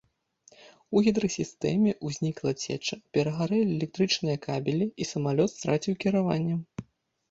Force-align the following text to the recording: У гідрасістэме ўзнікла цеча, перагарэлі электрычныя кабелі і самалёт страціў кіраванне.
У 0.95 1.03
гідрасістэме 1.07 1.91
ўзнікла 2.09 2.51
цеча, 2.65 2.99
перагарэлі 3.19 3.71
электрычныя 3.79 4.37
кабелі 4.49 4.93
і 5.03 5.11
самалёт 5.15 5.49
страціў 5.57 5.93
кіраванне. 6.05 6.63